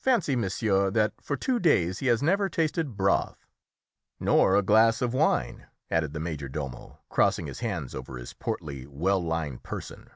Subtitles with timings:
[0.00, 3.46] Fancy, monsieur, that for two days he has never tasted broth!"
[4.18, 8.88] "Nor a glass of wine," added the major domo, crossing his hands over his portly,
[8.88, 10.10] well lined person.